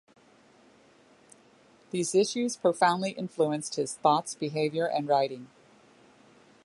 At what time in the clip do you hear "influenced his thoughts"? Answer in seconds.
3.11-4.33